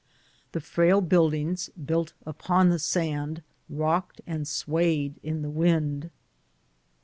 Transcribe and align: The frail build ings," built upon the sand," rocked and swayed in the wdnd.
The 0.53 0.59
frail 0.61 0.99
build 1.01 1.35
ings," 1.35 1.69
built 1.89 2.13
upon 2.25 2.69
the 2.69 2.79
sand," 2.79 3.43
rocked 3.69 4.19
and 4.25 4.47
swayed 4.47 5.19
in 5.21 5.43
the 5.43 5.51
wdnd. 5.51 6.09